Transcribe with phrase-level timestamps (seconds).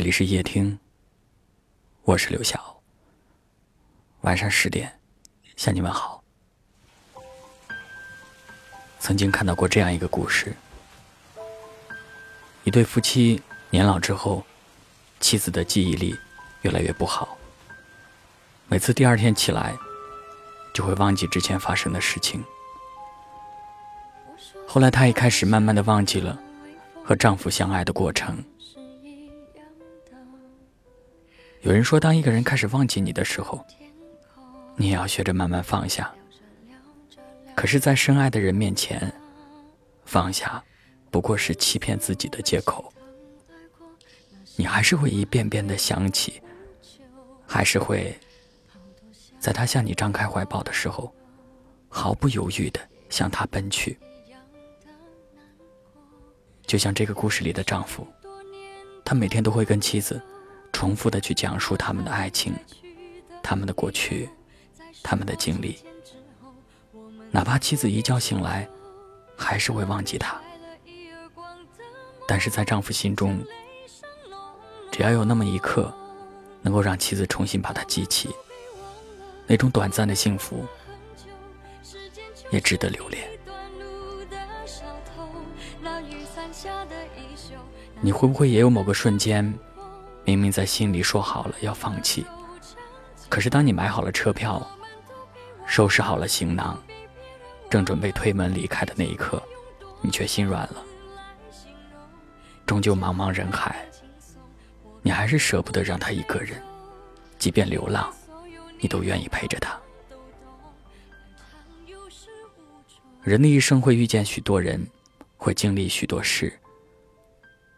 [0.00, 0.78] 这里是夜听，
[2.04, 2.80] 我是刘晓。
[4.22, 4.98] 晚上十点，
[5.56, 6.24] 向你们好。
[8.98, 10.56] 曾经看到过这样一个故事：
[12.64, 14.42] 一对夫妻年老之后，
[15.20, 16.18] 妻子的记忆力
[16.62, 17.36] 越来越不好，
[18.68, 19.76] 每次第二天起来，
[20.72, 22.42] 就会忘记之前发生的事情。
[24.66, 26.40] 后来，她也开始慢慢的忘记了
[27.04, 28.42] 和丈夫相爱的过程。
[31.62, 33.62] 有人说，当一个人开始忘记你的时候，
[34.76, 36.10] 你也要学着慢慢放下。
[37.54, 39.12] 可是，在深爱的人面前，
[40.06, 40.62] 放下
[41.10, 42.90] 不过是欺骗自己的借口。
[44.56, 46.40] 你还是会一遍遍的想起，
[47.46, 48.18] 还是会
[49.38, 51.14] 在他向你张开怀抱的时候，
[51.90, 52.80] 毫不犹豫的
[53.10, 53.98] 向他奔去。
[56.66, 58.06] 就像这个故事里的丈夫，
[59.04, 60.18] 他每天都会跟妻子。
[60.80, 62.54] 重复的去讲述他们的爱情，
[63.42, 64.26] 他们的过去，
[65.02, 65.78] 他们的经历。
[67.30, 68.66] 哪怕妻子一觉醒来，
[69.36, 70.40] 还是会忘记他。
[72.26, 73.44] 但是在丈夫心中，
[74.90, 75.92] 只要有那么一刻，
[76.62, 78.30] 能够让妻子重新把他记起，
[79.46, 80.64] 那种短暂的幸福，
[82.50, 83.28] 也值得留恋。
[88.00, 89.54] 你会不会也有某个瞬间？
[90.30, 92.24] 明明在心里说好了要放弃，
[93.28, 94.64] 可是当你买好了车票，
[95.66, 96.80] 收拾好了行囊，
[97.68, 99.42] 正准备推门离开的那一刻，
[100.00, 100.76] 你却心软了。
[102.64, 103.84] 终究茫茫人海，
[105.02, 106.62] 你还是舍不得让他一个人，
[107.36, 108.08] 即便流浪，
[108.78, 109.76] 你都愿意陪着他。
[113.24, 114.86] 人的一生会遇见许多人，
[115.36, 116.56] 会经历许多事，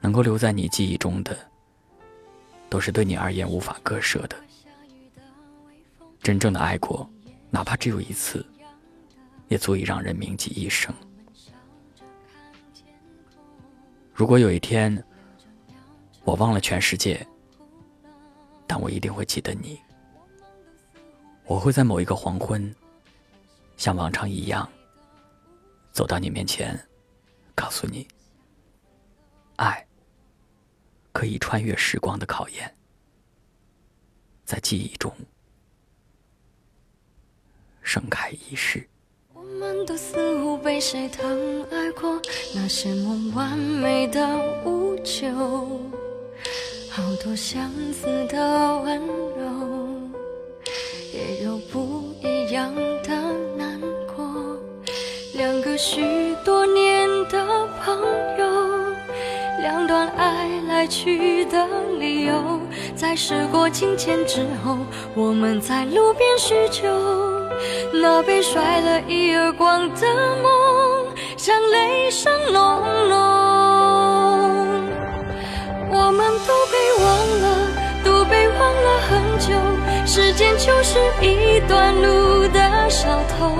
[0.00, 1.49] 能够留在你记忆中的。
[2.70, 4.36] 都是对你而言无法割舍的。
[6.22, 7.08] 真正的爱过，
[7.50, 8.46] 哪怕只有一次，
[9.48, 10.94] 也足以让人铭记一生。
[14.14, 15.02] 如果有一天
[16.24, 17.26] 我忘了全世界，
[18.66, 19.80] 但我一定会记得你。
[21.46, 22.72] 我会在某一个黄昏，
[23.76, 24.68] 像往常一样，
[25.90, 26.78] 走到你面前，
[27.54, 28.06] 告诉你，
[31.20, 32.74] 可以穿越时光的考验，
[34.46, 35.14] 在记忆中
[37.82, 38.88] 盛开一世。
[39.34, 42.18] 我们都似乎被谁疼爱过，
[42.54, 44.26] 那些梦完美的
[44.64, 45.30] 无救，
[46.90, 48.98] 好多相似的温
[49.36, 50.10] 柔，
[51.12, 53.10] 也有不一样的
[53.58, 54.58] 难过。
[55.34, 56.00] 两个许
[56.46, 57.94] 多年的朋
[58.38, 58.94] 友，
[59.60, 60.59] 两段爱。
[60.80, 61.66] 来去的
[61.98, 62.58] 理由，
[62.96, 64.78] 在时过境迁之后，
[65.14, 66.88] 我们在路边叙旧。
[67.92, 70.06] 那被甩了一耳光的
[70.42, 72.62] 梦，像雷声隆
[73.10, 73.18] 隆。
[75.90, 77.06] 我们都被忘
[77.42, 77.44] 了，
[78.02, 79.52] 都被忘了很久。
[80.06, 83.52] 时间就是一段路的小偷，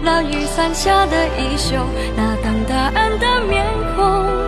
[0.00, 1.74] 那雨伞下的衣袖，
[2.16, 3.66] 那等答案的面
[3.96, 4.47] 孔。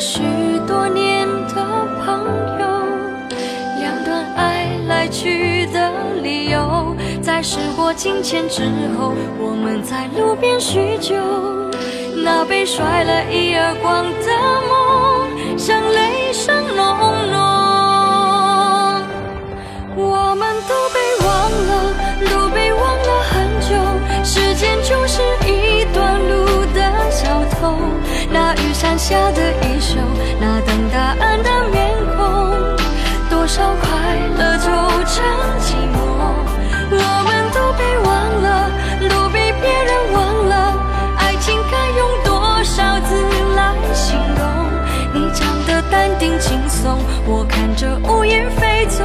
[0.00, 0.20] 许
[0.66, 1.54] 多年的
[2.04, 2.24] 朋
[2.60, 2.66] 友，
[3.80, 5.92] 两段爱来去的
[6.22, 8.62] 理由，在时过境迁之
[8.96, 11.16] 后，我们在路边叙旧。
[12.22, 14.10] 那被甩了一耳光的
[14.68, 16.86] 梦，像雷声隆
[17.32, 17.38] 隆。
[19.96, 21.70] 我们都被忘了，
[22.30, 23.68] 都被忘了很久。
[24.22, 27.74] 时间就是一段路的小偷，
[28.30, 28.96] 那雨伞。
[28.98, 29.77] 下的衣袖，那
[31.18, 32.50] 等答案的面孔，
[33.28, 33.88] 多少快
[34.38, 34.66] 乐就
[35.04, 35.24] 成
[35.60, 35.96] 寂寞。
[36.90, 38.08] 我们都被忘
[38.42, 38.70] 了，
[39.10, 40.54] 都被别人忘了，
[41.18, 43.10] 爱情该用多少字
[43.56, 44.40] 来形容？
[45.12, 49.04] 你讲的淡定轻松，我看着乌云飞走，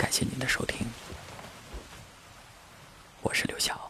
[0.00, 0.86] 感谢您的收听，
[3.20, 3.89] 我是刘晓。